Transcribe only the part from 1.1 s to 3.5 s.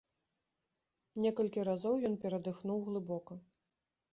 Некалькі разоў ён перадыхнуў глыбока.